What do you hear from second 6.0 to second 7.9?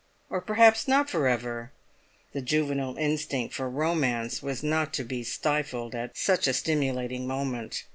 such a stimulating moment.